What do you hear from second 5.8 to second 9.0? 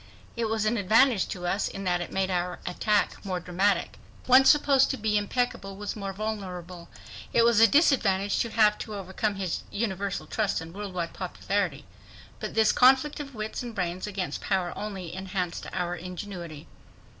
more vulnerable. It was a disadvantage to have to